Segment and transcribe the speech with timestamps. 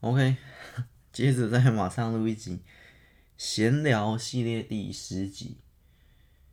[0.00, 0.36] OK，
[1.12, 2.62] 接着再马上录一集
[3.36, 5.58] 闲聊系列第十集。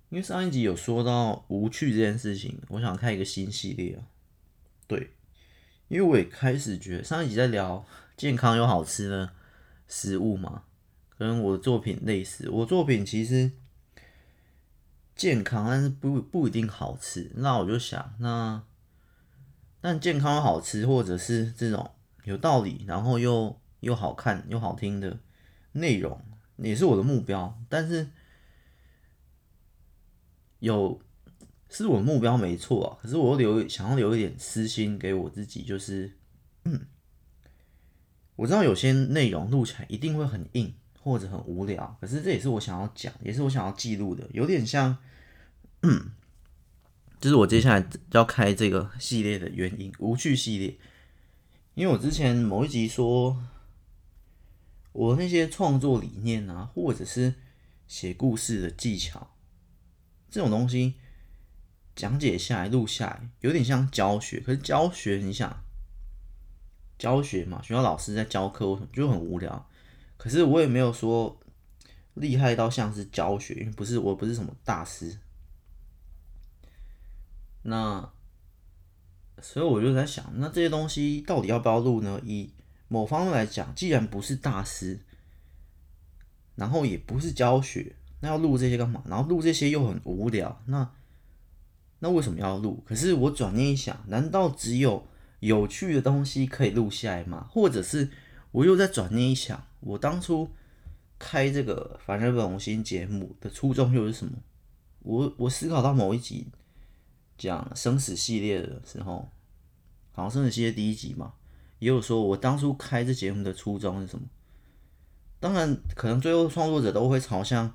[0.09, 4.04] 因为上一集有说到无趣这件事情，我想开一个新系列啊。
[4.86, 5.12] 对，
[5.88, 7.86] 因为我也开始觉得上一集在聊
[8.18, 9.32] 健康又好吃的
[9.88, 10.64] 食物嘛，
[11.18, 12.50] 跟我的作品类似。
[12.50, 13.54] 我作品其实
[15.16, 17.32] 健康，但是不不一定好吃。
[17.36, 18.61] 那我就想，那
[19.79, 21.93] 但健康好吃，或者是这种。
[22.28, 25.18] 有道理，然后又又好看又好听的
[25.71, 26.21] 内容，
[26.57, 27.57] 也是我的目标。
[27.69, 28.10] 但是
[30.60, 31.02] 有
[31.69, 36.17] 是我目标没错啊，可是我又留想要留一点私心给我自己，就是
[36.66, 36.88] 嗯，
[38.35, 44.97] 我知道有些内容录起来一定会很硬或者很无聊，可是这也是我想要讲，也是我想要记录的，有点像，
[45.83, 46.11] 嗯，
[47.21, 50.77] 就是我接下来要开这个系列的原因，无趣系列。
[51.77, 53.38] 因为我之前某一集说，
[54.94, 57.36] 我那些创作理念啊，或者是
[57.88, 59.36] 写故事的技巧，
[60.28, 60.95] 这种东西
[61.95, 64.39] 讲解下来、录下来，有点像教学。
[64.39, 65.64] 可是教学，你想，
[66.97, 69.69] 教学嘛，学校老师在教课，我就很无聊。
[70.17, 71.39] 可是我也没有说
[72.16, 75.19] 厉害到像是教学，因为不是，我不是什么大师。
[77.62, 78.16] 那。
[79.41, 82.19] 所以我就在想，那这些东西到底要不要录呢？
[82.25, 82.49] 以
[82.88, 84.99] 某方面来讲，既然不是大师，
[86.55, 89.03] 然后也不是教学，那要录这些干嘛？
[89.07, 90.89] 然后录这些又很无聊，那
[91.99, 92.83] 那为什么要录？
[92.85, 95.07] 可是我转念一想，难道只有
[95.39, 97.47] 有趣的东西可以录下来吗？
[97.51, 98.09] 或者是
[98.51, 100.49] 我又在转念一想，我当初
[101.19, 104.33] 开这个凡人本我心节目的初衷又是什么？
[104.99, 106.47] 我我思考到某一集。
[107.38, 109.30] 讲生死系列的时候，
[110.11, 111.33] 好像生死系列第一集嘛，
[111.79, 114.25] 也有说我当初开这节目的初衷是什么？
[115.39, 117.71] 当然，可能最后创作者都会朝向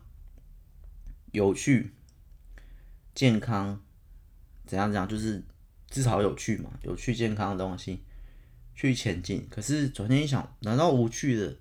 [1.30, 1.92] 有趣、
[3.14, 3.80] 健康，
[4.66, 5.44] 怎样怎样，就是
[5.88, 8.02] 至少有趣嘛，有趣健康的东西
[8.74, 9.46] 去前进。
[9.48, 11.56] 可是转念一想，难道无趣的、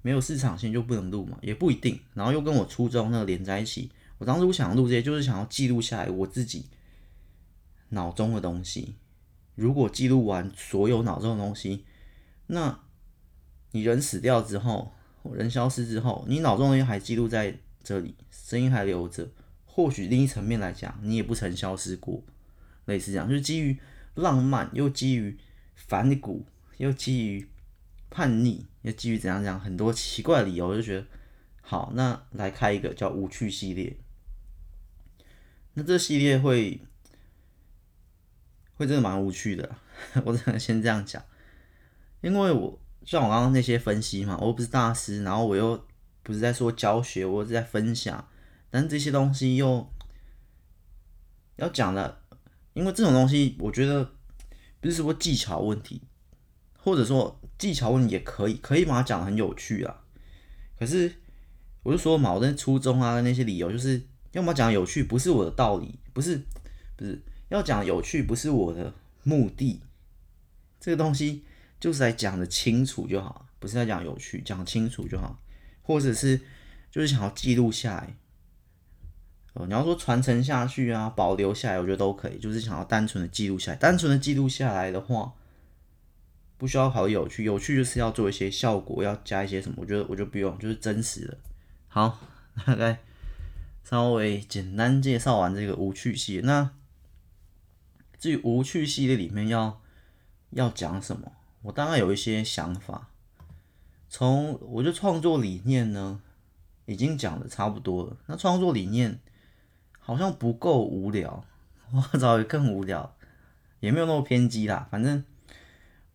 [0.00, 1.36] 没有市场性就不能录吗？
[1.42, 2.00] 也不一定。
[2.14, 6.64] 然后又跟我初衷那个连在一起，我当初想录这些，就是想要记录下来我自己。
[7.90, 8.96] 脑中的东西，
[9.54, 11.84] 如果记录完所有脑中的东西，
[12.48, 12.80] 那
[13.70, 14.92] 你人死掉之后，
[15.32, 19.28] 人消失之后，你脑中的东西还记录在这里，声音还留着。
[19.64, 22.24] 或许另一层面来讲，你也不曾消失过。
[22.86, 23.78] 类似这样，就是基于
[24.14, 25.38] 浪漫，又基于
[25.74, 26.46] 反骨，
[26.78, 27.48] 又基于
[28.10, 31.06] 叛逆，又基于怎样讲，很多奇怪的理由，就觉得
[31.60, 33.96] 好，那来开一个叫无趣系列。
[35.74, 36.80] 那这系列会。
[38.76, 39.76] 会真的蛮无趣的，
[40.24, 41.22] 我只能先这样讲，
[42.20, 45.82] 因为我像我刚刚那些分析嘛，我又不是大师，然后我又
[46.22, 48.28] 不是在说教学，我是在分享，
[48.70, 49.88] 但这些东西又
[51.56, 52.20] 要讲的，
[52.74, 54.12] 因为这种东西我觉得
[54.80, 56.02] 不是说技巧问题，
[56.76, 60.02] 或者说技巧问题也可以，可以把它讲得很有趣啊，
[60.78, 61.10] 可是
[61.82, 66.42] 我就说嘛，我的初衷啊，那些理由就是要么讲有趣，不是我的道理，不是，
[66.96, 67.22] 不是。
[67.48, 68.92] 要讲有趣不是我的
[69.22, 69.80] 目的，
[70.80, 71.44] 这个东西
[71.78, 75.38] 就是来讲的清楚就好，不是在讲有趣，讲清楚就好，
[75.82, 76.40] 或者是
[76.90, 78.16] 就是想要记录下来。
[79.52, 82.38] 哦，你要说传承下去啊，保留下来，我觉得都可以。
[82.38, 85.32] 就是想要单纯的记录下来，单纯的记录下来的话，
[86.58, 91.38] 不需要考虑有趣，有趣就是要做一些效果，要加一些什么，我觉得我就不用，就是真实的。
[91.88, 92.18] 好，
[92.66, 92.98] 大概
[93.84, 96.72] 稍微简单介绍完这个无趣系，那。
[98.18, 99.80] 至于无趣系列里面要
[100.50, 101.30] 要讲什么，
[101.62, 103.08] 我大概有一些想法。
[104.08, 106.20] 从我觉得创作理念呢，
[106.86, 108.16] 已经讲的差不多了。
[108.26, 109.20] 那创作理念
[109.98, 111.44] 好像不够无聊，
[111.92, 113.14] 我找一个更无聊，
[113.80, 114.88] 也没有那么偏激啦。
[114.90, 115.22] 反正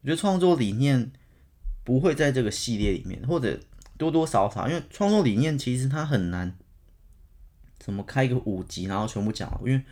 [0.01, 1.11] 我觉得创作理念
[1.83, 3.59] 不会在这个系列里面，或者
[3.97, 6.57] 多多少少，因为创作理念其实它很难，
[7.77, 9.83] 怎么开个五集然后全部讲，因为。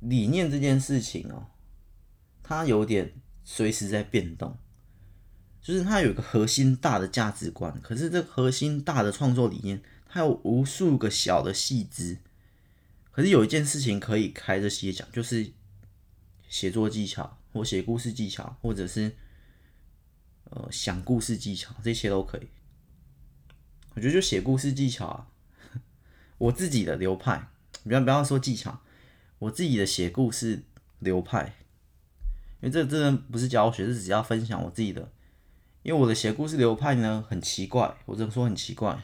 [0.00, 1.46] 理念这件事情哦，
[2.42, 3.14] 它有点
[3.44, 4.58] 随时在变动，
[5.60, 12.18] 就是它有一个核心大的价值观，可是这核心大的创作理念，它有无数个小的细枝。
[13.12, 15.52] 可是有一件事情可以开这些讲，就是
[16.48, 19.14] 写作技巧，或写故事技巧，或者是
[20.44, 22.48] 呃想故事技巧，这些都可以。
[23.94, 25.28] 我觉得就写故事技巧啊，
[26.38, 27.50] 我自己的流派，
[27.82, 28.80] 不要不要说技巧。
[29.40, 30.62] 我自己的写故事
[31.00, 31.56] 流派，
[32.60, 35.10] 因为这真的不是教学，是只要分享我自己的
[35.82, 39.02] 因为我的写故事流派呢很奇怪，我只能说很奇怪。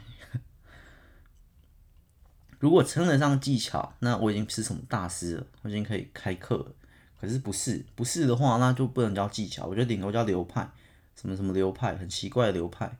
[2.59, 6.71] 如果称得上技巧，那我已经不是什么大师了，我已经可以开课了。
[7.19, 10.69] 可是不是，不是的话，那就不能叫技巧，我觉得顶多叫流派，
[11.15, 12.99] 什么什么流派，很奇怪的流派。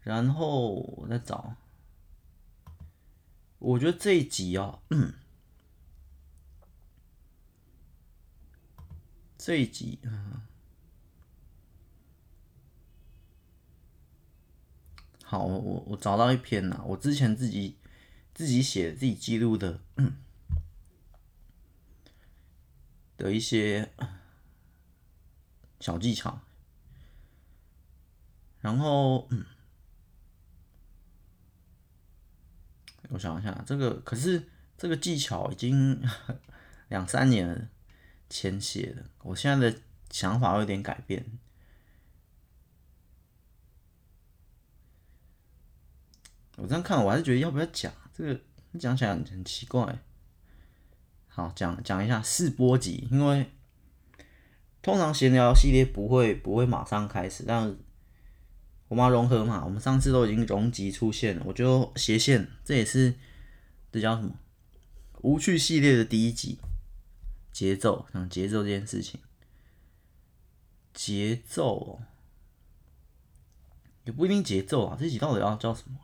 [0.00, 1.56] 然后我再找，
[3.58, 4.78] 我觉得这一集啊，
[9.38, 10.42] 这一集，嗯，
[15.24, 17.78] 好，我我找到一篇呐，我之前自己。
[18.34, 19.80] 自己写、自己记录的
[23.16, 23.90] 的一些
[25.80, 26.42] 小技巧，
[28.60, 29.26] 然后，
[33.08, 35.98] 我想一下，这个可是这个技巧已经
[36.88, 37.70] 两三年了
[38.28, 39.78] 前写的，我现在的
[40.10, 41.24] 想法有点改变。
[46.56, 47.92] 我这样看，我还是觉得要不要讲。
[48.14, 48.40] 这个
[48.78, 49.98] 讲起来很奇怪。
[51.28, 53.50] 好，讲讲一下试播集，因为
[54.80, 57.76] 通常闲聊系列不会不会马上开始，但
[58.88, 63.14] 我们要融合嘛，我们上次都已经融集出现了，我就斜线，这也是
[63.92, 64.34] 这叫什么？
[65.20, 66.58] 无趣系列的第一集，
[67.56, 69.18] 节奏，讲节奏这件事情，
[70.92, 72.02] 节奏
[74.04, 75.98] 也不一定节奏啊，这集到底要叫什么？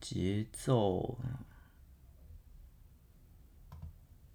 [0.00, 1.18] 节奏，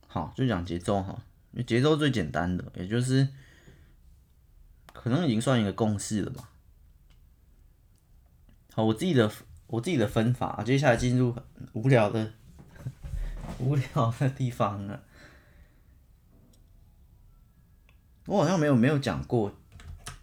[0.06, 3.30] 好，就讲节奏哈，因为节奏最简单的，也就是
[4.94, 6.52] 可能已经算一个共识了吧。
[8.74, 9.34] 好，我自己的
[9.66, 11.36] 我自己的分法，接下来进入
[11.74, 12.32] 无聊的
[13.62, 15.04] 无聊的地方了。
[18.28, 19.52] 我好像没有没有讲过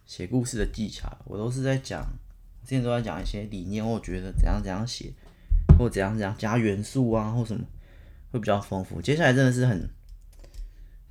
[0.06, 2.04] 写故事的技巧，我都是在讲，
[2.62, 5.14] 之前都在讲一些理念，我觉得怎样怎样写。
[5.78, 7.64] 或怎样怎样加元素啊，或什么
[8.32, 9.00] 会比较丰富。
[9.00, 9.88] 接下来真的是很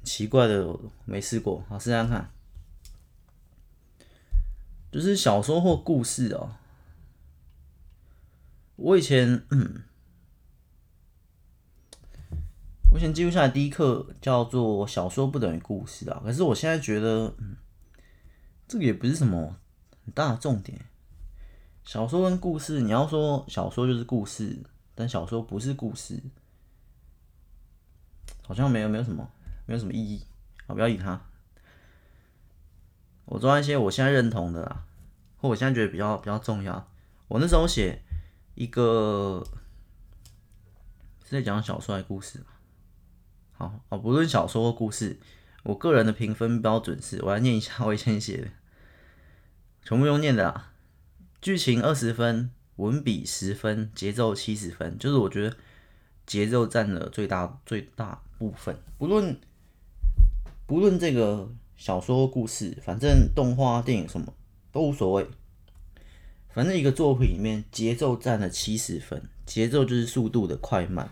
[0.04, 2.30] 奇怪的，没试过，好试试看。
[4.92, 6.58] 就是小说或故事哦。
[8.76, 9.84] 我以前，嗯，
[12.98, 16.20] 我以前记录下来第一课叫做“小说不等于故事”啊。
[16.26, 17.56] 可是我现在觉得，嗯，
[18.68, 19.56] 这个也不是什么
[20.04, 20.84] 很大的重点。
[21.86, 24.64] 小说跟故事，你要说小说就是故事，
[24.96, 26.20] 但小说不是故事，
[28.42, 29.30] 好像没有没有什么
[29.68, 30.26] 没有什么意义。
[30.66, 31.22] 好，不要理他。
[33.26, 34.86] 我抓一些我现在认同的啦，
[35.38, 36.90] 或我现在觉得比较比较重要。
[37.28, 38.02] 我那时候写
[38.56, 39.46] 一个
[41.24, 42.44] 是在讲小说还是故事？
[43.58, 45.18] 好，哦，不论小说或故事，
[45.64, 48.48] 我个人的评分标准是，我来念一下我以前写的，
[49.84, 50.72] 全部用念的啦。
[51.42, 55.58] 剧情二十分，文笔十分，节奏七十分，就是我觉得
[56.28, 58.78] 节奏占了最大最大部分。
[59.00, 59.40] 不论
[60.68, 64.32] 不论这个小说故事，反正动画电影什么
[64.72, 65.28] 都无所谓。
[66.54, 71.10] 反正一个作品里面节奏占了七十分，节奏就是速度的快慢。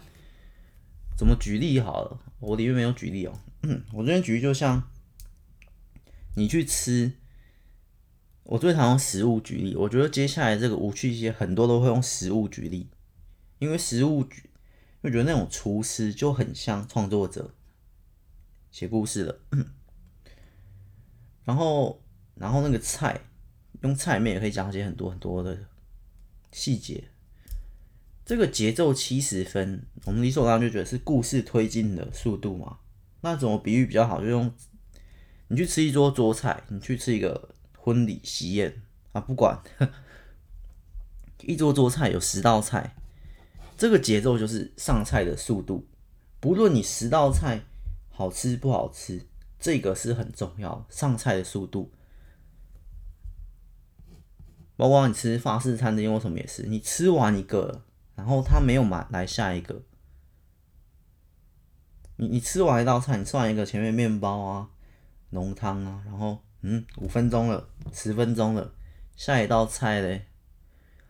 [1.15, 2.19] 怎么举例好了？
[2.39, 3.33] 我里面没有举例哦。
[3.94, 4.89] 我这边举例就像
[6.35, 7.13] 你去吃。
[8.47, 12.92] 我最常用食物举例，我觉得接下来这个无趣些很多都会用食物举例，
[13.57, 14.51] 因为食物举，
[15.01, 17.56] 我觉得那种厨师就很像创作者
[18.69, 19.40] 写故事的，
[21.44, 22.04] 然后
[22.35, 23.19] 然后那个菜
[23.81, 25.57] 用菜里面也可以讲解很多很多的
[26.51, 27.06] 细节，
[28.25, 32.79] 这个节奏七十分，我们理所当然就觉得是故事推进的速度嘛，
[33.21, 34.19] 那怎么比喻比较好？
[34.19, 34.51] 就用
[35.47, 37.49] 你去吃一桌桌菜，你去吃一个。
[37.77, 39.61] 婚礼喜宴啊，不管
[41.45, 42.95] 一桌桌菜有十道菜，
[43.77, 45.87] 这个节奏就是上菜的速度。
[46.39, 47.61] 不论你十道菜
[48.09, 49.27] 好吃不好吃，
[49.59, 51.91] 这个是很重要，上菜的速度。
[54.75, 57.83] 包括你吃法式餐厅或什么也是，你吃完一个，
[58.16, 59.81] 然后他没有买来下一个。
[62.18, 64.69] 你你吃完一道菜，你吃完一个前面面包啊、
[65.30, 66.40] 浓汤啊，然后。
[66.68, 68.74] 嗯，五分钟了，十分钟了，
[69.16, 70.26] 下一道菜嘞？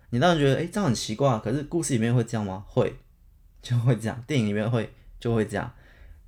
[0.10, 1.40] 你当然觉得，哎、这样很奇怪。
[1.40, 2.66] 可是故事里面会这样吗？
[2.68, 2.94] 会，
[3.62, 4.22] 就会这样。
[4.28, 5.74] 电影里面会，就会这样。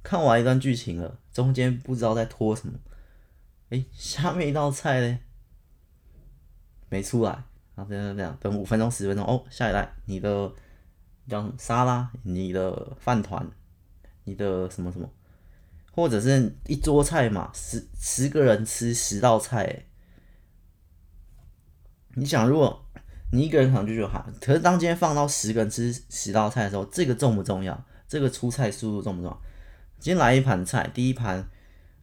[0.02, 2.80] 看完一段剧情了，中间不知道在拖什么。
[3.70, 5.20] 哎、下面一道菜嘞，
[6.88, 7.32] 没出来。
[7.76, 10.54] 然后这样这样，等五分钟、十分钟，哦，下一来，你的
[11.28, 13.50] 叫什么沙拉，你的饭团，
[14.24, 15.10] 你的什么什么，
[15.92, 19.86] 或者是一桌菜嘛，十十个人吃十道菜，
[22.16, 22.86] 你想，如果
[23.32, 27.86] 你一个人可能就觉得哈，可是当今天放到十个人吃十道菜的时候，这个重不重要？
[28.08, 29.42] 这个出菜速度重不重要？
[30.00, 31.50] 今天来一盘菜，第一盘，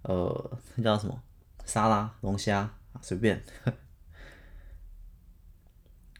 [0.02, 1.23] 呃，那叫什么？
[1.64, 3.43] 沙拉龙虾，随便。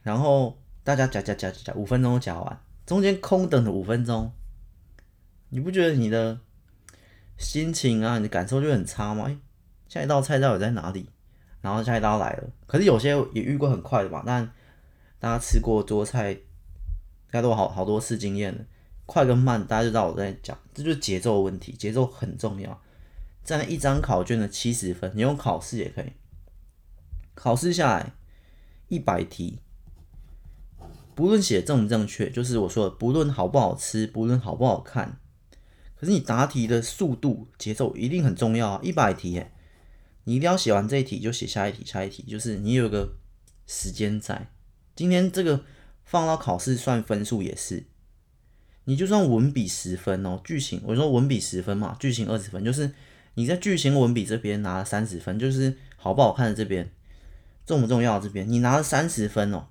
[0.03, 4.33] 然后大家夹夹夹夹夹，五分钟夹完，中间空等了五分钟，
[5.49, 6.41] 你不觉得你的
[7.39, 9.27] 心情啊，你的感受就很差吗？
[9.29, 9.39] 哎，
[9.89, 11.09] 下一道菜到底在哪里？
[11.61, 14.23] 然后下一道来了，可是有些也遇过很快的吧？
[14.27, 14.53] 但
[15.19, 16.41] 大家吃过桌菜，应
[17.31, 18.65] 该都好好多次经验了。
[19.07, 22.83] 快跟慢，大家就知道我在讲，这就是节奏问题，节奏很重要。
[23.43, 26.13] 占一张考卷的七十分，你用考试也可以。
[27.35, 28.13] 考试下来
[28.89, 29.61] 一百题，
[31.15, 35.19] 不论写正不正确，就是我说的，不论好不好吃，不论好不好看，
[35.95, 38.81] 可是你答题的速度、节奏一定很重要啊！
[38.83, 39.43] 一百题，
[40.25, 43.17] 你一定要写完这一题就写下一题，下一题就是你有个
[43.67, 44.51] 时间在。
[44.97, 45.65] 今天这个
[46.05, 47.85] 放到考试算分数也是，
[48.85, 52.93] 你就算文笔十分哦，剧情我说文笔十分嘛，剧情二十分，就是
[53.35, 56.91] 你在剧情文笔这边拿了三十分，就是好不好看的这边
[57.67, 59.67] 重不重要这边你拿了三十分哦，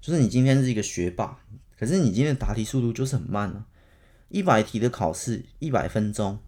[0.00, 1.38] 就是你今天是一个学霸，
[1.78, 3.66] 可是你今天的答题速度就是很慢啊，
[4.28, 6.38] 一百题的考试一百分钟，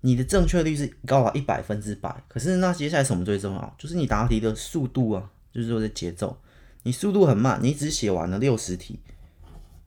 [0.00, 3.74] 你的正确率是高达一百分之百，可是那接下来什么最重要？
[3.78, 5.30] 就是你答题的速度啊。
[5.52, 6.40] 就是说的节奏，
[6.84, 9.00] 你速度很慢，你只写完了六十题，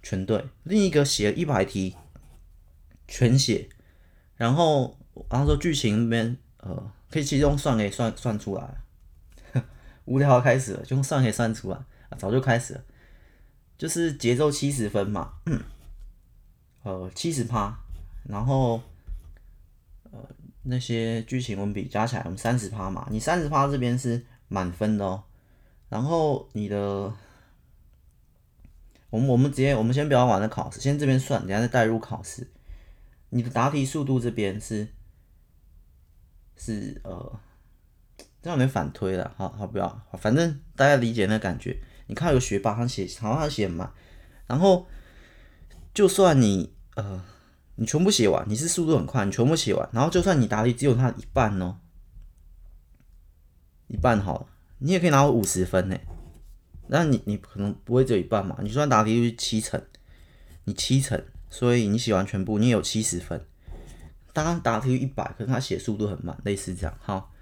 [0.03, 0.45] 全对。
[0.61, 1.95] 另一个写了一百题，
[3.07, 3.67] 全写。
[4.35, 4.95] 然后，
[5.27, 8.75] 然后说剧情那边，呃，可以其中算可以算算出来。
[10.05, 12.83] 无聊开始了，就用算可以算出来啊，早就开始了。
[13.77, 15.33] 就是节奏七十分嘛，
[16.83, 17.77] 呃，七十趴，
[18.23, 18.81] 然后，
[20.11, 20.19] 呃，
[20.63, 25.23] 那些剧情文笔加起来我们三十趴嘛，你三十趴这边是满分的哦。
[25.89, 27.13] 然后你的，
[29.09, 32.49] 我们我们直接我们先不要玩那考试，先这边算，等下再带入考试。
[33.29, 34.87] 你的答题速度这边是
[36.55, 37.39] 是呃，
[38.41, 41.77] 这样有点反推了，好好不要，反正大家理解那感觉。
[42.07, 43.91] 你看有学霸他写，好像他写很慢，
[44.47, 44.87] 然后
[45.93, 47.23] 就算你呃
[47.75, 51.77] 你全部写完，你是速度很快，你全部写完，然后就算你答题只有他一半哦，
[53.87, 54.47] 一半好了。
[54.79, 55.97] 你也可以拿到五十分呢，
[56.87, 58.57] 那你你可能不会只有一半嘛？
[58.61, 59.81] 你算答题率七成，
[60.65, 63.43] 你七成，所以你写完全部，你也有七十分。
[64.33, 66.95] 当然答题率一百，可是他写速度很慢，类似这样。
[67.01, 67.33] 好，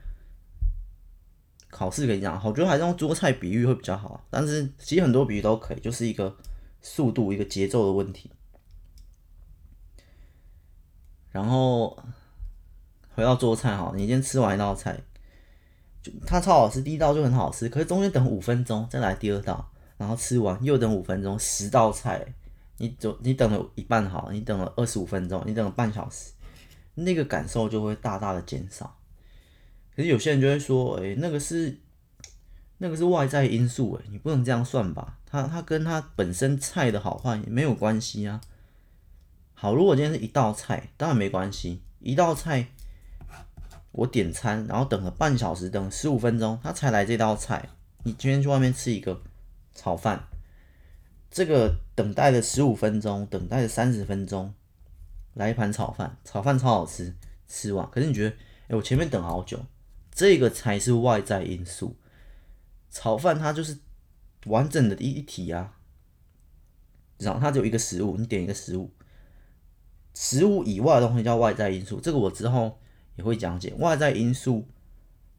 [1.74, 4.24] 考试可以这样，我觉得还是用桌菜比喻会比较好。
[4.30, 6.34] 但是其实很多比喻都可以，就是一个
[6.82, 8.30] 速度、一个节奏的问题。
[11.32, 11.98] 然后
[13.16, 15.02] 回到桌菜哈，你今天吃完一道菜。
[16.04, 22.26] 就它超好吃，第一道就很好吃，可是中间等五分钟再来第二道，然后吃完又等五分钟，十道菜，
[22.78, 26.34] 你走你等了一半好，你等了二十五分钟，你等了半小时，
[26.96, 28.96] 那个感受就会大大的减少。
[29.96, 31.80] 可是有些人就会说，哎、那个是
[32.78, 35.20] 那个是外在因素，哎，你不能这样算吧？
[35.26, 38.42] 它它跟它本身菜的好坏也没有关系啊。
[39.54, 42.68] 好，如果今天是一道菜，当然没关系，一道菜。
[43.96, 47.70] 我点餐，然后等了半小时，等十五分钟，他才来这道菜。
[48.04, 49.22] 你今天去外面吃一个
[49.76, 50.24] 炒饭，
[51.30, 54.52] 这个等待了十五分钟，等待了三十分钟，
[55.36, 57.14] 来一盘炒饭，炒饭超好吃，
[57.48, 57.88] 吃完。
[57.92, 58.36] 可是你觉得，
[58.70, 59.64] 哎，我前面等好久，
[60.14, 61.96] 这个才是外在因素。
[62.90, 63.78] 炒饭它就是
[64.46, 65.78] 完整的一一体啊，
[67.18, 68.92] 然后它只有一个食物，你点一个食物，
[70.14, 72.00] 食物以外的东西叫外在因素。
[72.00, 72.80] 这个我之后。
[73.16, 74.68] 也会讲解外在因素，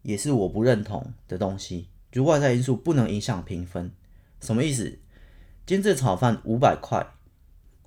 [0.03, 1.89] 也是我不认同的东西。
[2.13, 3.91] 就外在因素不能影响评分，
[4.41, 4.85] 什么意思？
[5.67, 7.05] 今天这炒饭五百块，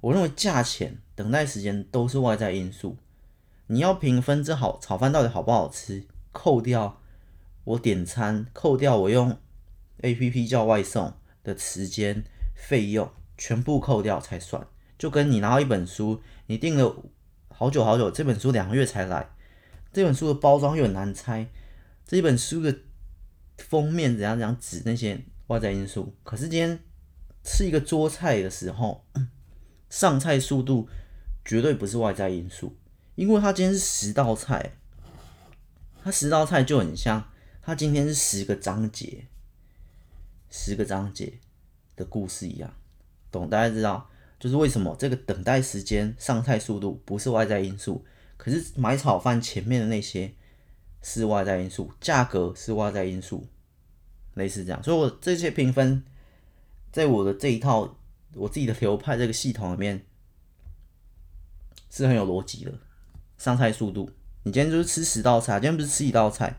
[0.01, 2.97] 我认为价钱、等待时间都是外在因素。
[3.67, 6.05] 你要评分，这好炒饭到底好不好吃？
[6.37, 7.01] 扣掉
[7.63, 9.39] 我点餐，扣掉我用
[10.01, 11.11] APP 叫外送
[11.43, 14.67] 的时间费用，全部扣掉才算。
[14.99, 16.95] 就跟你拿到一本书，你订了
[17.49, 19.31] 好久好久，这本书两个月才来。
[19.91, 21.47] 这本书的包装又很难猜，
[22.05, 22.77] 这本书的
[23.57, 26.15] 封面怎样怎样指那些外在因素。
[26.21, 26.79] 可是今天
[27.43, 29.03] 吃一个桌菜的时候，
[29.89, 30.87] 上菜速度
[31.43, 32.77] 绝对不是外在因素，
[33.15, 34.77] 因为它今天是十道菜，
[36.07, 37.29] 它十道菜就很像
[37.61, 39.25] 它今天是十个章节，
[40.49, 41.37] 十个章节
[41.97, 42.73] 的故事一样，
[43.29, 43.49] 懂？
[43.49, 44.09] 大家知道
[44.39, 48.05] 就是为什么这个等待时间、上菜速度不是外在因素。
[48.37, 50.33] 可是买炒饭前面的那些
[51.01, 53.45] 是外在因素，价格是外在因素，
[54.35, 54.81] 类似这样。
[54.81, 56.05] 所以我这些评分，
[56.89, 57.97] 在我的这一套
[58.33, 60.05] 我自己的流派这个系统里面
[61.89, 62.73] 是很有逻辑的。
[63.37, 64.09] 上菜速度，
[64.47, 66.55] 你今天就是吃十道菜，今天不是吃一道菜，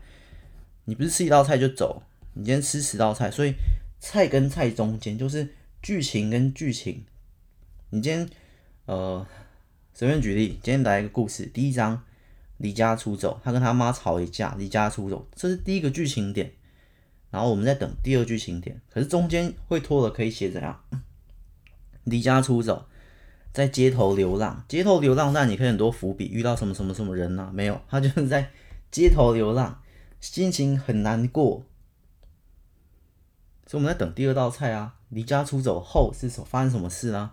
[0.85, 2.03] 你不是吃一道菜就走，
[2.33, 3.55] 你今天吃十道菜，所以
[3.99, 7.03] 菜跟菜中间就是剧情跟剧情，
[7.89, 8.29] 你今天
[8.85, 9.25] 呃。
[9.91, 11.45] 随便举例，今天来一个故事。
[11.47, 12.01] 第一章
[12.55, 16.53] 离家出走，他跟他妈吵一架，离家出走，这是第一个剧情点。
[17.29, 20.81] 然后我们在等第二剧情点，可是中间会拖的，可以写怎样？
[22.05, 22.87] 离家出走，
[23.59, 27.51] 在街头流浪，街头流浪，那你可以很多伏笔，遇到什么什么什么人呢、啊？
[27.53, 28.51] 没有，他就是在
[28.89, 29.81] 街头流浪，
[30.21, 31.65] 心情很难过。
[33.67, 34.95] 所以我们在等第二道菜啊。
[35.09, 37.31] 离家出走后是什发生什么事呢？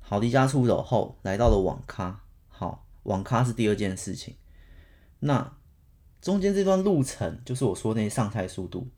[0.00, 2.20] 好，离家出走后来到了网咖。
[2.48, 4.34] 好，网咖是第二件事情。
[5.20, 5.56] 那
[6.20, 8.88] 中间这段路程，就是我说那些上菜速度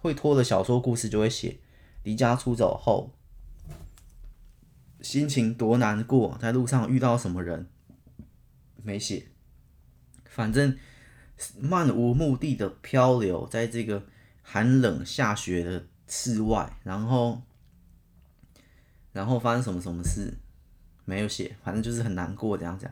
[0.00, 1.58] 会拖的小说故事，就会写
[2.04, 3.10] 离家出走后
[5.02, 7.68] 心情多难过，在路上遇到什么人
[8.82, 9.26] 没写。
[10.24, 10.78] 反正
[11.60, 14.06] 漫无目的的漂流在这个
[14.40, 17.42] 寒冷下雪的室外，然后
[19.12, 20.38] 然后发生什么什么事。
[21.04, 22.88] 没有写，反正就是很难过这样讲。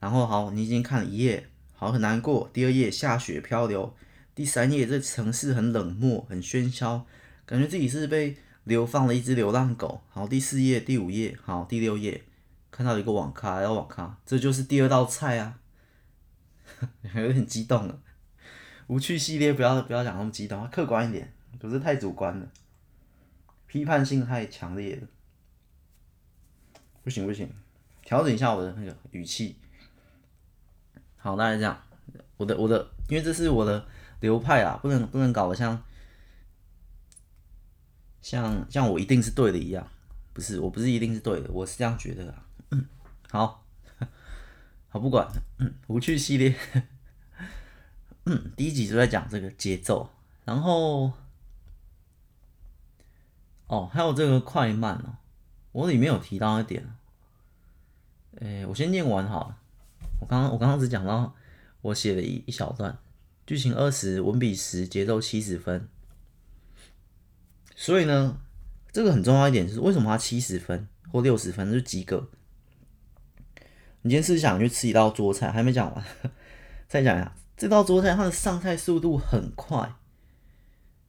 [0.00, 2.50] 然后好，你已经看了一页，好，很难过。
[2.52, 3.94] 第二页下雪漂流，
[4.34, 7.06] 第三页这城市很冷漠，很喧嚣，
[7.44, 10.02] 感觉自己是被流放了一只流浪狗。
[10.10, 12.24] 好，第四页、第五页，好，第六页
[12.70, 15.58] 看到一个网咖，要网咖，这就是第二道菜啊，
[17.14, 18.00] 有点激动了。
[18.86, 22.48] 无趣系列不要不要讲那么激动，客观一点，不是太主观了，
[23.66, 25.08] 批判性太强烈了。
[27.02, 27.50] 不行不行，
[28.02, 29.56] 调整一下我的那个语气。
[31.16, 31.82] 好，大概这样。
[32.36, 33.86] 我的我的，因为这是我的
[34.18, 35.80] 流派啊，不能不能搞得像
[38.22, 39.86] 像像我一定是对的一样。
[40.32, 42.46] 不是，我不是一定是对的，我是这样觉得啊。
[42.70, 42.86] 嗯，
[43.28, 43.62] 好，
[44.88, 45.28] 好不管。
[45.58, 46.56] 嗯，无趣系列。
[48.24, 50.08] 嗯，第一集就在讲这个节奏，
[50.46, 51.12] 然后
[53.66, 55.16] 哦，还有这个快慢哦。
[55.72, 56.94] 我里面有提到一点，
[58.40, 59.58] 诶、我先念完好了。
[60.20, 61.34] 我刚刚我刚刚只讲到
[61.82, 62.96] 我写了一一小段，
[63.44, 65.88] 剧情二十，文笔十，节奏七十分。
[67.82, 68.40] 所以呢，
[68.92, 72.30] 这个很重要一点是为什么他七十分或六十分就及格？
[74.02, 76.04] 你今天是想去吃一道桌菜，还没讲完，
[76.86, 79.96] 再讲一下这道桌菜，它的上菜速度很快，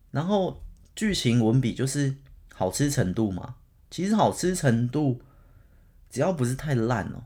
[0.09, 0.63] 然后
[0.95, 2.15] 剧情文笔就是
[2.51, 3.57] 好吃程度嘛。
[3.91, 5.21] 其实好吃程度，
[6.09, 7.25] 只要不是太烂哦，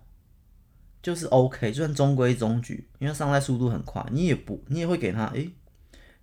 [1.02, 5.54] 就是 OK，就算中规中矩，因为上菜速度很快，你也不，你也会给他，诶，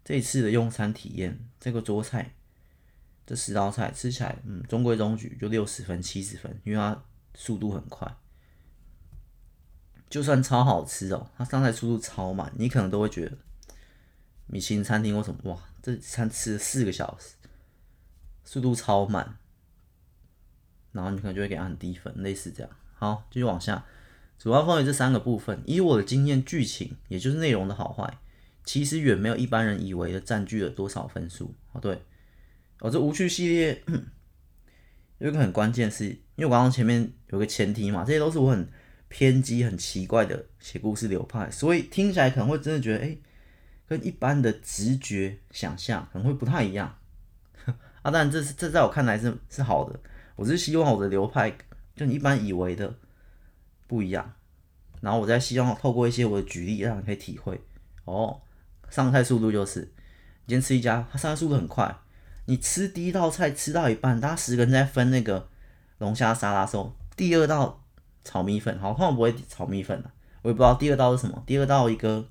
[0.05, 2.35] 这一次的用餐体验，这个桌菜，
[3.27, 7.03] 这十道菜吃起来，嗯，中规中矩，就六十分、七十分，因为它
[7.35, 8.17] 速度很快，
[10.09, 13.39] 就算超好吃哦，它上菜速度超慢，你可能都会觉得，
[14.47, 17.35] 米其林餐厅为什么哇，这餐吃了四个小时，
[18.45, 19.39] 速度超慢。
[20.93, 22.71] 然后你可能就会给他很低分，类似这样。
[22.95, 23.85] 好，继续往下，
[24.39, 25.61] 主要分为这三个部分。
[25.67, 28.19] 以我的经验，剧情也就是内容的好坏，
[28.65, 31.53] 其实远没有一般人以为的占据了多少分数。
[31.73, 32.05] 哦，对，
[32.85, 33.83] 哦，这无趣系列
[35.17, 38.69] 有一个很关键是，因为我刚刚前面有个前提嘛，这些都是我很
[39.09, 43.17] 偏激、很奇怪的写故事流派，所以听起来可能会真的觉得，哎，
[43.89, 46.99] 跟一般的直觉想象可能会不太一样。
[48.03, 49.99] 啊，当然这是这在我看来是是好的。
[50.37, 51.57] 我是希望我的流派
[51.97, 52.95] 跟你一般以为的
[53.87, 54.35] 不一样，
[55.01, 57.59] 然后我再希望透过一些我的举例，让你可以体会
[58.05, 58.43] 哦。
[58.91, 61.97] 上菜速度就是，你今天吃一家，它上菜速度很快。
[62.47, 65.49] 你吃第一道菜吃到一半，大家十个人在分那个
[65.99, 67.83] 龙虾沙拉的时候，第二道
[68.25, 70.11] 炒米粉，好，通常不会炒米粉的，
[70.43, 71.43] 我也不知道第二道是什么。
[71.47, 72.27] 第二道一个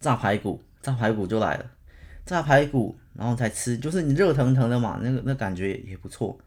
[0.00, 1.70] 炸排骨，炸排骨就来了，
[2.24, 2.98] 炸排骨。
[3.14, 6.38] 然后才吃，就是你热腾腾的嘛，那个那感觉也不错。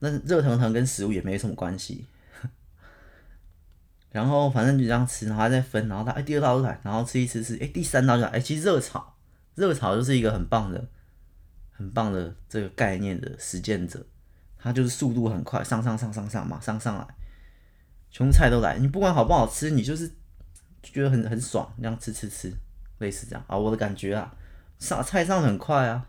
[0.00, 2.04] 那热腾腾跟食物也没什么关系。
[4.10, 9.14] 然后反正就这样吃，然后还在分，然后他哎第二道来，然后吃一吃吃，哎第三道就来，哎其实热炒，
[9.54, 10.86] 热炒就是一个很棒的、
[11.82, 14.06] 很棒的这个概念的实践者，
[14.56, 17.06] 他就是速度很快，上上上上上马上上来，
[18.10, 20.08] 全菜都来，你不管好不好吃，你就是
[20.82, 22.52] 觉得很很爽，那样吃吃吃，
[22.98, 24.32] 类似这样啊，我的感觉啊。
[24.78, 26.08] 上菜上很快啊，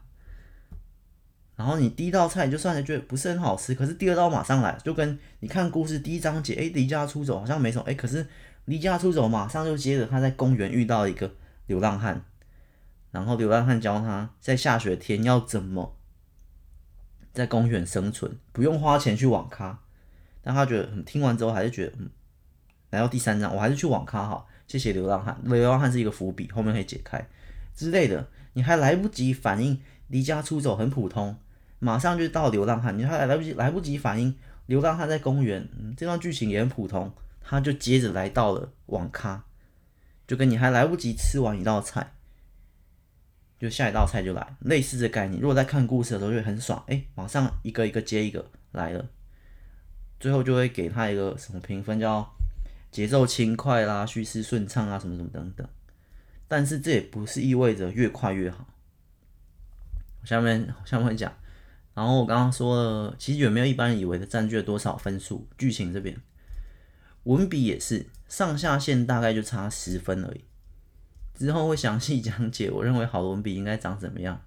[1.56, 8.26] 然后你第一道菜你就算是觉得不是很好吃，可是第二道马上来，就跟你看故事第一章节，哎，离家出走好像没什么，哎，可是
[8.66, 11.32] 离家出走，马上就接着他在公园遇到一个
[11.68, 12.26] 流浪汉，
[13.14, 15.96] 然后流浪汉教他在下雪天要怎么
[17.32, 19.80] 在公园生存，不用花钱去网咖。
[20.42, 22.10] 但他觉得，嗯，听完之后还是觉得，嗯，
[22.90, 24.50] 来到第三章，我还是去网咖好。
[24.68, 27.24] 谢谢流浪汉，流浪汉是一个伏笔，后面可以解开
[27.76, 28.28] 之类的。
[28.54, 31.38] 你还来不及反应，离家出走很普通，
[31.78, 37.14] 马上就到流浪汉，你还来不及来不及反应，流浪汉在公园，这段剧情也很普通。
[37.46, 39.44] 他就接着来到了网咖，
[40.26, 42.14] 就跟你还来不及吃完一道菜，
[43.64, 45.40] 就下一道菜就来，类似的概念。
[45.40, 49.10] 如果在看故事的时候就会很爽，哎，马上一个一个接一个来了，
[50.20, 52.30] 最后就会给他一个什么评分，叫
[52.92, 55.66] 节奏轻快啦、叙事顺畅啊，什么什么等等。
[56.50, 58.68] 但是这也不是意味着越快越好。
[60.26, 61.34] 下面下面讲，
[61.94, 66.20] 然后我刚刚说了，其实远没有一般人以为的占据了多少分数，剧情这边。
[67.24, 70.44] 文笔也是上下限大概就差十分而已，
[71.34, 72.72] 之后会详细讲解。
[72.72, 74.46] 我认为好的文笔应该长怎么样？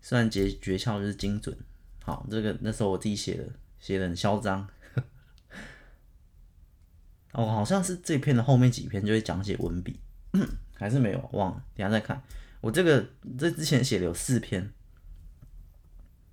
[0.00, 1.56] 虽然诀诀窍就是精准。
[2.02, 3.48] 好，这个那时候我自己写的，
[3.78, 4.66] 写的很嚣张。
[7.32, 10.00] 哦，好像是这篇的后面几篇就会讲解文笔，
[10.74, 12.22] 还是没有忘了，等下再看。
[12.60, 13.06] 我这个
[13.38, 14.72] 这之前写的有四篇，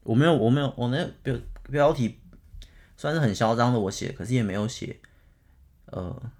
[0.03, 1.37] 我没有我没有我那标
[1.69, 2.19] 标题
[2.95, 4.99] 算是很嚣张的我写，可是也没有写。
[5.85, 6.31] 呃，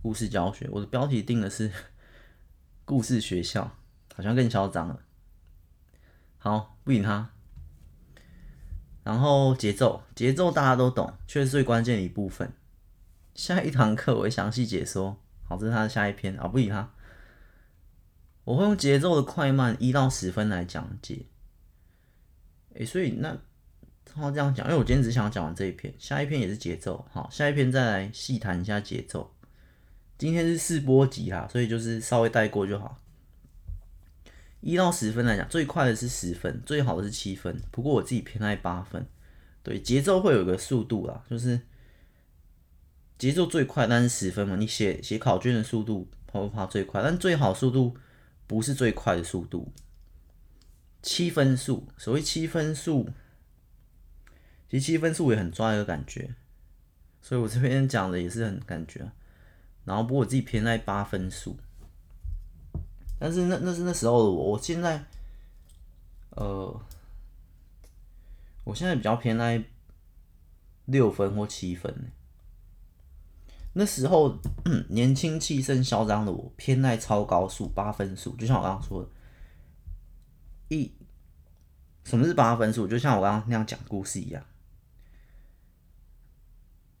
[0.00, 1.70] 故事教学，我的标题定的是
[2.92, 3.74] 故事学校，
[4.14, 5.00] 好像更嚣张了。
[6.36, 7.30] 好，不理他。
[9.02, 12.52] 然后节奏，节奏大家都懂，却是最关键的一部分。
[13.34, 15.16] 下一堂课我会详细解说。
[15.44, 16.92] 好，这是他的下一篇啊，不理他。
[18.44, 21.24] 我会用节奏的快慢一到十分来讲解。
[22.74, 23.38] 诶、所以那。
[24.04, 29.34] 他这样讲，因为我今天只想讲完这一篇，下一篇也是节奏，好，下一篇再来细谈一下节奏。
[30.22, 32.96] 今天是试播集哈，所以就是稍微带过就好。
[34.60, 39.04] 一到十分来讲，最快的是十分，最好的是七分，不过我自己偏爱八分。
[39.64, 41.60] 对，节奏会有个速度啦，就是
[43.18, 47.02] 节奏最快，但是十分嘛，你写写考卷的速度跑不跑最快？
[47.02, 47.96] 但最好速度
[48.46, 49.72] 不是最快的速度，
[51.02, 53.10] 七分数，所谓七分数。
[54.70, 56.32] 其实七分数也很抓一个感觉，
[57.20, 59.10] 所以我这边讲的也是很感觉。
[59.84, 61.56] 然后不过我自己偏爱八分数，
[63.18, 65.04] 但是那那是那时候的我，我现在，
[66.30, 66.80] 呃，
[68.64, 69.64] 我现在比较偏爱
[70.84, 72.12] 六分或七分。
[73.74, 74.38] 那时候
[74.90, 79.08] 年轻气盛嚣张的我偏爱超高数八分数，就像我刚刚说的，
[80.68, 80.92] 一
[82.04, 82.86] 什么是八分数？
[82.86, 84.44] 就像我刚刚那样讲故事一样。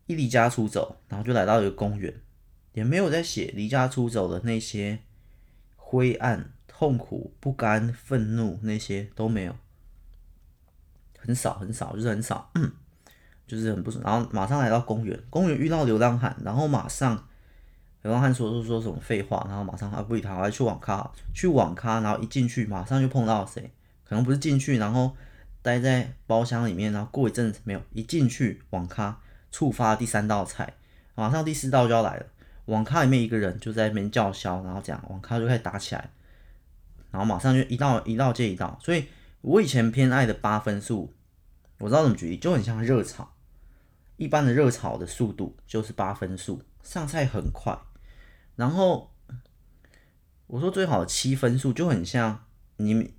[0.06, 2.22] 一离家出走，然后就来到一个公园，
[2.72, 4.98] 也没有在写离家出走的那些
[5.76, 9.56] 灰暗、痛苦、不甘、愤怒，那些都没有，
[11.18, 12.50] 很少很少，就是很少，
[13.46, 14.02] 就是很不爽。
[14.04, 17.28] 然后马上来到公园，公园遇到流浪汉，然后马上
[18.02, 23.70] 流浪汉说说说什么废话，然后马上他不理他，我还去网咖，去网咖，然后一进去马上就碰到谁？
[24.04, 25.14] 可能不是进去，然后
[25.60, 29.18] 待在包厢里面，然后过一阵子没有，一进去网咖。
[29.54, 30.72] 触发第三道菜，
[31.14, 32.24] 马上第四道就要来了。
[32.66, 36.10] 网咖里面一个人就在那边叫嚣，然后这样网咖就开始打起来，
[37.10, 38.78] 然后马上就一道一道接一道。
[38.80, 39.06] 所以
[39.40, 41.14] 我以前偏爱的八分数，
[41.78, 43.34] 我知道怎么举例，就很像热炒，
[44.16, 47.76] 一般的热炒的速度就是八分数，上菜很快。
[48.56, 49.12] 然后
[50.46, 52.44] 我说最好的七分数就很像
[52.76, 53.10] 你们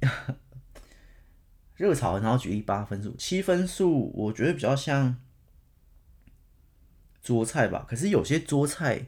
[1.76, 5.18] 热炒，然后举例八分数，七分数我觉得比较像。
[7.22, 9.06] 桌菜吧，可是有些桌菜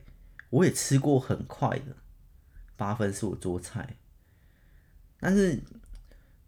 [0.49, 1.95] 我也吃过很快的
[2.75, 3.97] 八分数桌菜，
[5.19, 5.61] 但是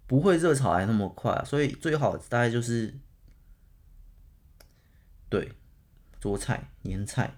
[0.05, 2.93] 不会热炒来那么快，所以最好大概就是
[5.29, 5.51] 对
[6.19, 7.38] 桌菜年菜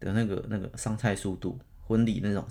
[0.00, 2.46] 的那个那个上菜速度，婚礼那种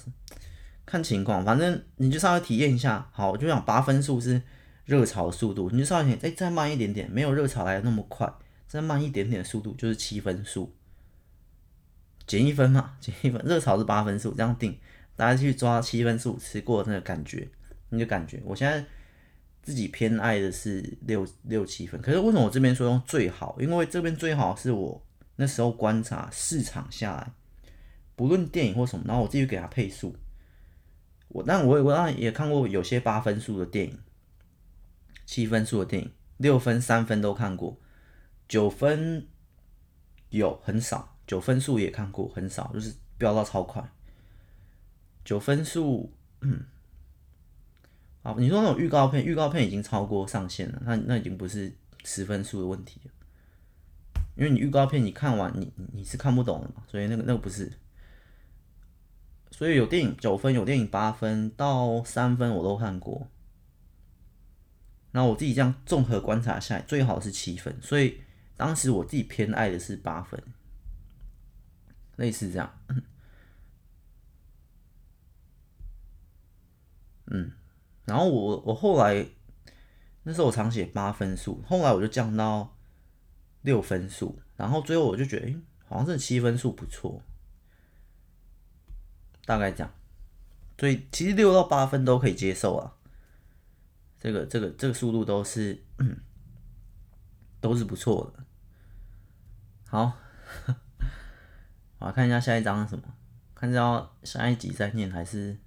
[0.86, 3.10] 看情况，反正你就稍微体验一下。
[3.12, 4.41] 好，我就想八分数是
[4.86, 8.34] 热炒速度，你就稍微再再慢一点点，没有热炒来的那么快。
[8.67, 10.76] 再慢一点点的速度就是七分速，
[12.26, 13.42] 减一分嘛，减一分。
[13.46, 14.78] 热炒是八分数，这样定，
[15.16, 17.48] 大家去抓七分数吃过那个感觉，
[17.90, 18.42] 你就感觉。
[18.46, 18.86] 我现在
[19.62, 23.56] 自己偏爱的是六六七分，可是为什么我这边说用最好？
[23.60, 25.06] 因为这边最好是我
[25.36, 27.32] 那时候观察市场下来，
[28.16, 30.16] 不论电影或什么，然后我自己给他配数。
[31.30, 34.00] 我但我我当然也看过有些八分数的电影，
[35.26, 37.80] 七分数的电影，六分三分都看过。
[38.48, 39.28] 九分
[40.30, 43.84] 有很少，九分速也看过，很少，就是飙到超快。
[45.24, 46.66] 九分速，嗯，
[48.24, 53.12] 啊，你说那种预告片，预告片已经超过上限了，那那已经不是十分速的问题了，
[54.36, 57.72] 因为你预告片你看完，你你是看不懂的嘛，所以那个那个不是。
[59.52, 63.28] 所以有电影九分，有电影八分到三分，我都看过。
[65.12, 67.78] 那我自己这样综合观察下来，最好是七分。
[67.80, 68.20] 所以
[68.58, 70.42] 当时我自己偏爱的是八分，
[72.15, 72.80] 类似这样。
[77.28, 77.52] 嗯，
[78.06, 79.26] 然后我我后来
[80.23, 82.78] 那时候我常写八分数，后来我就降到
[83.62, 85.56] 六分数，然后最后我就觉得，哎，
[85.88, 87.23] 好像这七分数不错，
[89.45, 89.93] 大概这样。
[90.78, 92.93] 所以其实六到八分都可以接受啊，
[94.19, 95.82] 这个这个这个速度都是
[97.62, 98.43] 都是不错的。
[99.88, 100.17] 好，
[102.06, 103.04] 我看一下下一章是什么，
[103.56, 105.58] 看是要下一集再念还是？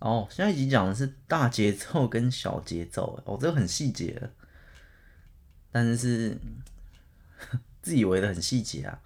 [0.00, 4.30] 哦，下一集讲的是大节奏跟小节奏，哦，这个很细节，
[5.70, 6.38] 但是是
[7.80, 9.00] 自以为的很细节啊。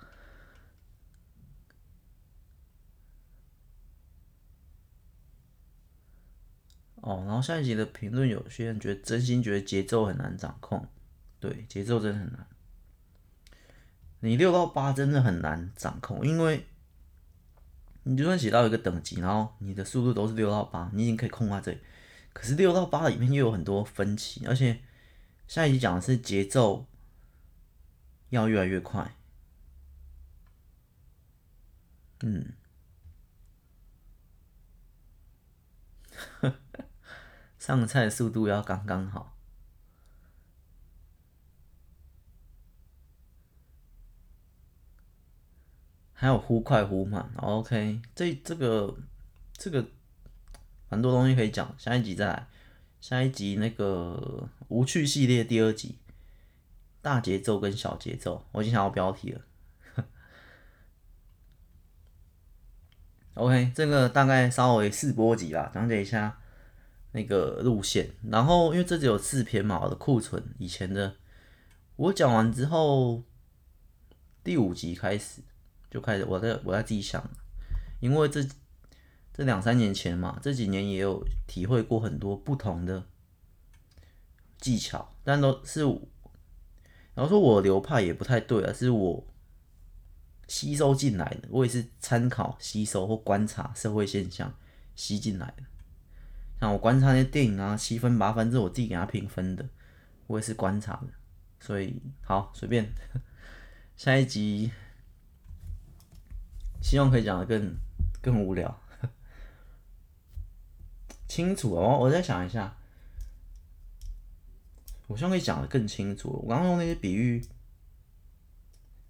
[7.08, 10.86] 哦，然后下一集的评论，有些人觉得真心觉得节奏很难掌控，
[11.40, 12.46] 对，节奏真的很难。
[14.20, 16.66] 你六到八真的很难掌控，因为。
[18.04, 21.78] 你就算写到一个等级，然后你的速度都是六到八，你已经可以控在这里。
[22.32, 24.80] 可是六到八里面又有很多分歧，而且
[25.46, 26.86] 下一集讲的是节奏
[28.30, 29.14] 要越来越快。
[32.20, 32.54] 嗯，
[37.68, 39.36] 上菜速度要刚刚好。
[46.14, 48.96] 还有忽快忽慢，OK，这这个
[49.52, 49.86] 这个
[50.88, 52.48] 蛮多东西可以讲，下一集再来。
[53.02, 55.98] 下一集那个无趣系列第二集，
[57.02, 59.42] 大节奏跟小节奏，我已经想好标题了。
[63.34, 66.37] OK，这个大概稍微试播集啦，讲解一下
[67.18, 68.08] 那个路线。
[68.30, 71.16] 然后因为这只有四篇嘛，我的库存以前的，
[71.96, 73.24] 我讲完之后，
[74.44, 75.42] 第五集开始。
[75.90, 77.30] 就开始，我在我在自己想，
[77.98, 78.44] 因为这
[79.32, 83.06] 这两三年前嘛，这几年也有体会过很多不同的
[84.60, 85.80] 技巧，但都是，
[87.14, 89.26] 然后说我流派也不太对啊，是我
[90.46, 94.52] 吸收进来的，我也是参考、吸收或观察社会现象
[94.94, 95.62] 吸进来的。
[96.60, 99.68] 像我观察那些电影啊，七分八分这是我自己给他评分的，
[100.26, 101.08] 我也是观察的，
[101.60, 102.92] 所以好随便，
[103.96, 104.70] 下一集。
[106.80, 107.76] 希望可以讲得更
[108.22, 108.80] 更无聊，
[111.26, 111.98] 清楚哦。
[111.98, 112.76] 我再想一下，
[115.08, 116.30] 我希望可以讲得更清楚。
[116.30, 117.44] 我刚刚用那些比喻，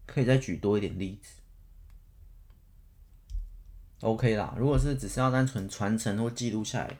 [0.06, 1.42] 可以再举多一点例子。
[4.00, 6.98] OK 啦，如果是只是要单纯传承或记录下来，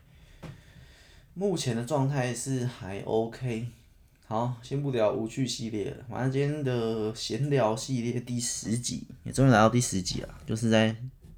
[1.38, 3.68] 目前的状态是还 OK。
[4.27, 6.05] 好，先不聊无趣系列了。
[6.11, 10.96] 反正今天的闲聊系列第十集也终于来到第十集了，就是在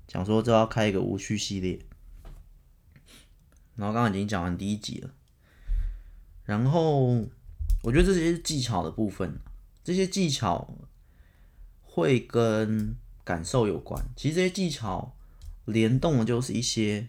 [0.09, 1.79] 讲说就要开一个无趣系列。
[3.77, 5.11] 然后刚刚已经讲完第一集了，
[6.47, 7.27] 然后
[7.83, 9.39] 我觉得这些技巧的部分，
[9.85, 10.67] 这些技巧
[11.83, 14.03] 会跟感受有关。
[14.17, 15.15] 其实这些技巧
[15.67, 17.07] 联动的就是一些。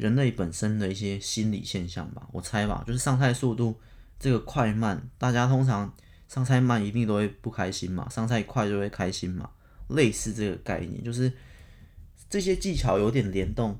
[0.00, 3.78] 人类本身的一些心理现象吧，我猜吧，就是上菜速度
[4.18, 5.94] 这个快慢，大家通常
[6.26, 9.50] 上菜慢一定都会不开心嘛，上菜快就会开心嘛，
[9.88, 11.30] 类似这个概念，就是
[12.30, 13.78] 这些技巧有点联动，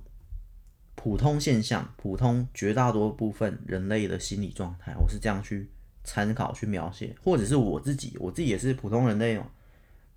[0.95, 5.71] 普通现象，普通绝大多部分人类的心理状态，我是这样去
[6.05, 9.47] 参考去描写，或者是我自己，我自己也是普通人类嘛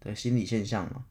[0.01, 1.05] 的心理现象嘛。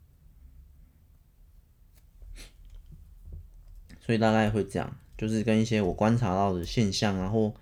[4.04, 7.54] 所以大概会这样，就是跟一些我观察到的现象，然后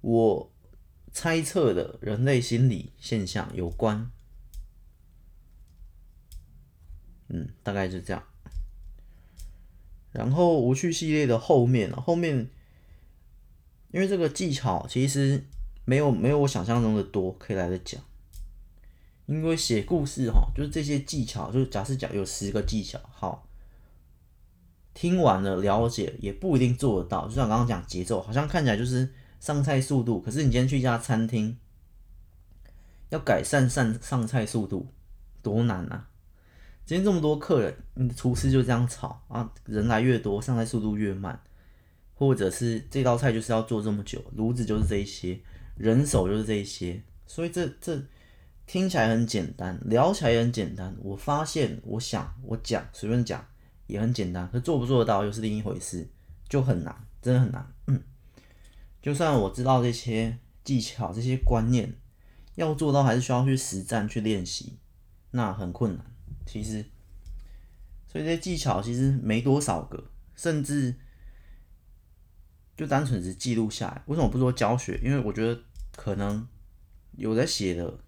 [0.00, 0.50] 我
[1.12, 4.10] 猜测的人类心理现象有关。
[7.28, 8.22] 嗯，大概是这样。
[10.12, 12.48] 然后无趣系列的后面，后面
[13.92, 15.44] 因为这个技巧其实
[15.84, 18.02] 没有没有我想象中的多，可以来得讲。
[19.26, 23.46] 因为写故事哈，就是这些技巧，就是假设讲有十个技巧，好。
[25.00, 27.26] 听完了，了解也不一定做得到。
[27.26, 29.08] 就像刚刚讲节奏，好像看起来就是
[29.40, 31.56] 上菜速度，可是你今天去一家餐厅，
[33.08, 34.92] 要改善上上菜速度，
[35.40, 36.06] 多难啊！
[36.84, 41.40] 今天这么多客人，你的厨师就这样炒啊，人来越多，上菜速度越慢，
[42.12, 45.40] 或者是这道菜就是要做这么久，炉子就是这一些，
[45.78, 47.98] 人手就是这一些，所以这这
[48.66, 50.94] 听起来很简单，聊起来也很简单。
[51.00, 53.42] 我发现，我想，我讲，随便讲
[53.90, 56.08] 也很简单，可做不做得到又是另一回事，
[56.48, 57.66] 就很难，真的很难。
[57.88, 58.00] 嗯，
[59.02, 61.92] 就算我知道这些技巧、这些观念，
[62.54, 64.78] 要做到还是需要去实战去练习，
[65.32, 66.04] 那很困难。
[66.46, 66.84] 其实，
[68.06, 70.02] 所以这些技巧其实没多少个，
[70.34, 70.94] 甚至
[72.76, 74.02] 就单纯是记录下来。
[74.06, 75.00] 为什么不说教学？
[75.02, 75.60] 因为我觉得
[75.94, 76.46] 可能
[77.16, 77.98] 有在写的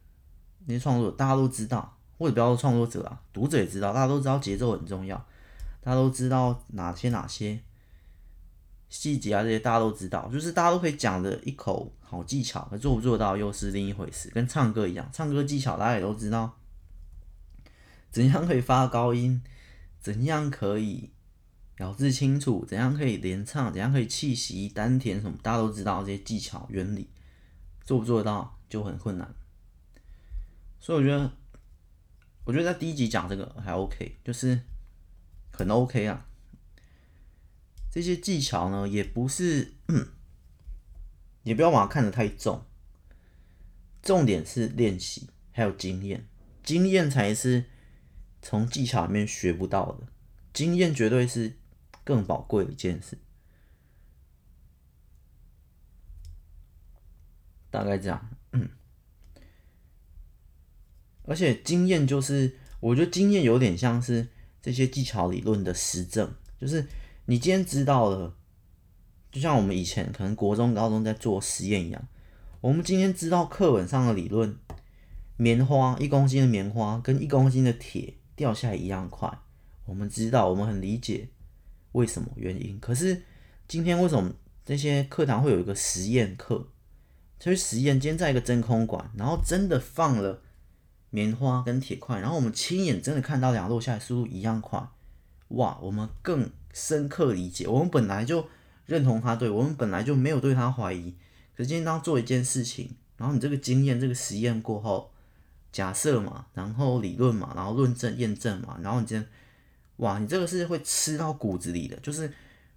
[0.67, 5.27] 那些创作者，大家都知道，或者不要说创作者啊，读者也知道，大家都知道节奏很重要，
[5.83, 7.61] 大家都知道哪些哪些
[8.89, 14.31] 细节啊，这些大家都知道，就是大家都可以讲的一口好技巧，做不做到又是另一回事。
[14.31, 16.59] 跟唱歌一样，唱歌技巧大家也都知道。
[18.11, 19.43] 怎样可以发高音？
[19.99, 21.11] 怎样可以
[21.79, 22.65] 咬字清楚？
[22.65, 23.73] 怎样可以连唱？
[23.73, 25.37] 怎样可以气息丹田什么？
[25.43, 27.09] 大家都知道这些技巧原理，
[27.83, 29.35] 做不做到就很困难。
[30.79, 31.33] 所以我觉得，
[32.45, 34.61] 我觉得在第一集讲这个还 OK，就是
[35.53, 36.27] 很 OK 啊。
[37.91, 39.75] 这些技巧呢，也不是，
[41.45, 42.65] 也不要把它看得太重。
[44.03, 46.27] 重点是练习，还有经验，
[46.63, 47.67] 经验才是。
[48.45, 50.09] 从技巧里面学不到的
[50.53, 51.59] 经验，绝对是
[52.03, 53.17] 更宝贵的一件事。
[57.71, 58.31] 大概这样，
[61.23, 64.27] 而且经验就是，我觉得经验有点像是
[64.63, 66.87] 这些技巧理论的实证，就是
[67.27, 68.35] 你今天知道了，
[69.31, 72.09] 就像我们以前可能国中、高中在做实验一样，
[72.63, 74.57] 我们今天知道课本上的理论，
[75.37, 78.15] 棉花一公斤的棉花跟一公斤的铁。
[78.35, 79.31] 掉下来一样快，
[79.85, 81.29] 我们知道，我们很理解
[81.93, 82.81] 为什么原因。
[82.81, 83.23] 可是
[83.69, 84.33] 今天为什么
[84.65, 86.67] 这些课堂会有一个实验课？
[87.39, 90.43] 就是实验，今天在一个真空管，然后真的放了
[91.13, 94.85] 棉花跟铁块，然后我们亲眼真的看到两落下来速度一样快，
[95.49, 95.79] 哇！
[95.81, 98.49] 我们更深刻理解，我们本来就
[98.87, 101.15] 认同他对，我们本来就没有对他怀疑。
[101.57, 105.13] 可是今天当做一件事情，然后你这个经验，这个实验过后。
[105.71, 109.27] 假设嘛，然后理论嘛，然后论证验证嘛，然后你今天，
[109.97, 111.97] 哇，你这个是会吃到骨子里的。
[112.01, 112.31] 就是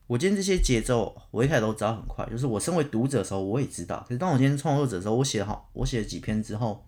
[0.08, 2.26] 我今天这些节奏，我一开始都知道很快。
[2.30, 4.00] 就是我身为读者的时候，我也知道。
[4.08, 6.88] 可是当我今天创作者的时候，我写好，我写了几篇之后，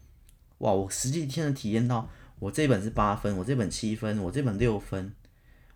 [0.59, 5.13] 哇，我实际天的体验到，我这本是八分，我这本七分，我这本六分，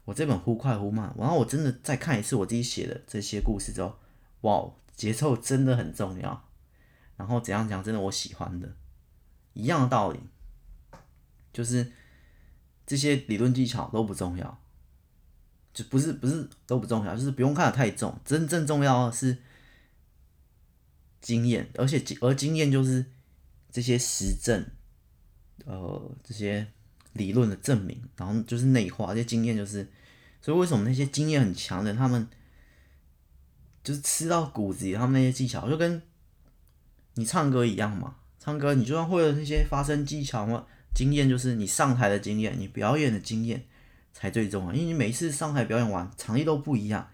[0.05, 1.13] 我这本忽快忽慢。
[1.17, 3.99] 然后我真的再看一次我自己写的这些故事之后，
[4.41, 6.49] 哇，节奏真的很重要。
[7.15, 8.75] 然后怎样讲，真的我喜欢的。
[9.53, 10.19] 一样的道理，
[11.51, 11.91] 就是
[12.87, 14.63] 这些理论技巧都不重要，
[15.73, 18.17] 就不是不是都不重要，就是不用看得太重。
[18.23, 19.37] 真正重要的是
[21.19, 23.05] 经验，而且而经验就是
[23.71, 24.65] 这些实证，
[25.65, 26.67] 呃，这些
[27.13, 29.89] 理论的证明，然后就是内化这些经验，就是
[30.41, 32.27] 所以为什么那些经验很强的他们
[33.83, 36.01] 就是吃到骨子里，他们那些技巧就跟
[37.15, 38.17] 你唱歌一样嘛。
[38.43, 43.65] 唱歌，你就算会了那些发声技巧嘛，经验就是你上台的经验，你表演的经验
[44.13, 44.73] 才最重要。
[44.73, 47.07] 因为你每次上台表演完，场地都不一样，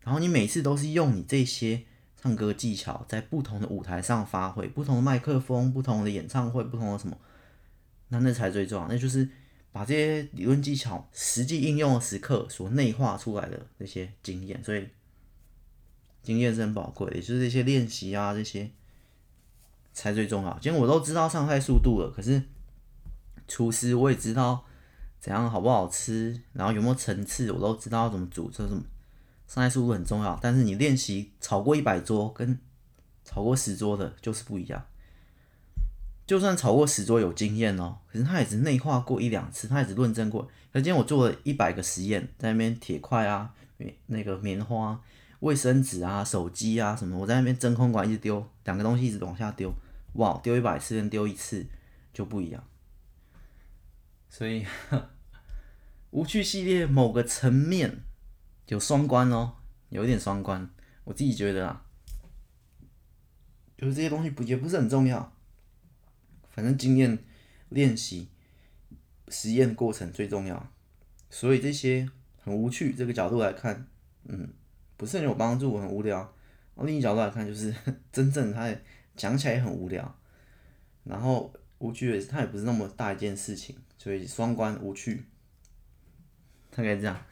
[0.00, 1.84] 然后你每次都是用你这些
[2.22, 7.16] 唱歌技巧在不同的舞台上发挥，不同的麦克风，不同的演唱会，不同的什么，
[8.08, 8.88] 那那才最重要。
[8.88, 9.28] 那就是
[9.72, 14.88] 把这些理论技巧实际应用的时刻所内化出来的这些经验，所以
[16.22, 18.70] 经验是很宝贵的，也就是这些练习啊这些。
[19.94, 20.58] 才最重要。
[20.58, 22.42] 今天我都知道上菜速度了，可是
[23.46, 24.64] 厨师我也知道
[25.20, 28.50] 怎样好不好吃，然后有没有层次，我都知道怎么煮。
[28.50, 28.82] 这什么
[29.52, 32.58] 上菜速度很重要，但是你练习炒过一百桌跟
[33.22, 34.82] 炒过十桌的就是不一样。
[36.26, 40.44] 就算炒过十桌有经验哦，可是他也只内化过一两次，他也只论证过。
[40.72, 43.52] 可是今天我做了一百个实验，在那边铁块啊、
[44.06, 44.98] 那个棉花、
[45.40, 49.70] 卫生纸啊、手机啊什么，我在那边真空管一直丢，两个东西一直往下丢。
[50.14, 51.66] 哇，丢一百次跟丢一次
[52.14, 52.64] 就不一样，
[54.30, 54.64] 所以
[56.10, 58.00] 无趣系列某个层面
[58.72, 59.52] 有双关哦，
[59.90, 60.66] 有一点双关，
[61.04, 61.84] 我自己觉得啊，
[63.76, 65.30] 就是这些东西不也不是很重要，
[66.48, 67.22] 反正经验、
[67.68, 68.30] 练习、
[69.28, 70.72] 实验过程最重要，
[71.28, 72.08] 所以这些
[72.42, 73.86] 很无趣这个角度来看，
[74.24, 74.48] 嗯，
[74.96, 76.34] 不是很有帮助，很无聊，
[76.76, 77.74] 另一角度来看，就是
[78.10, 78.74] 真正他
[79.14, 80.18] 讲起来也很无聊，
[81.04, 85.26] 然后无趣的，他也不是那么大一件事情，所以双关无趣，
[86.70, 87.22] 大概这样。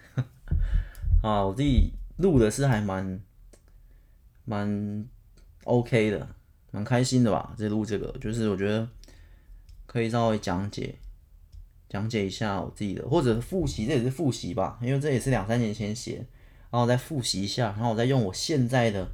[1.23, 3.21] 啊，我自己录的是还蛮
[4.45, 5.07] 蛮
[5.64, 6.35] OK 的，
[6.71, 7.55] 蛮开心的吧？
[7.57, 8.89] 在录这个，就是我觉得
[9.87, 10.97] 可以稍微讲解
[11.89, 16.27] 讲解一下我自己的，或者复习，这也是复习吧，因为这也是两三年前写，
[16.71, 19.12] 然后再复习一下，然后我再用我现在的。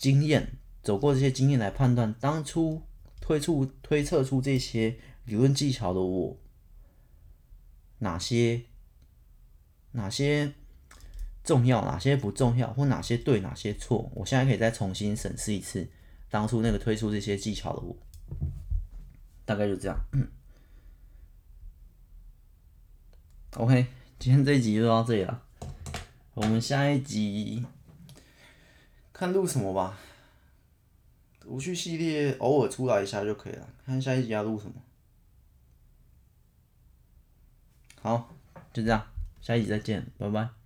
[0.00, 0.52] 经验
[0.82, 2.80] 走过这些经验来判断，当初
[3.20, 6.38] 推出推测出这些理论技巧的我，
[7.98, 8.62] 哪些
[9.92, 10.54] 哪些
[11.50, 15.84] 重要，哪些不重要，或哪些对，哪些错，我现在可以再重新审视一次
[16.30, 17.96] 当初那个推出这些技巧的我，
[19.44, 19.98] 大概就这样。
[23.56, 23.84] OK，
[24.20, 25.42] 今天这一集就到这里了，
[26.34, 27.66] 我们下一集。
[29.12, 29.98] 看录什么吧，
[31.46, 33.68] 无趣系列偶尔出来一下就可以了。
[33.84, 34.74] 看下一集要录什么。
[38.00, 38.32] 好，
[38.72, 39.04] 就这样，
[39.40, 40.59] 下一集再见，拜拜。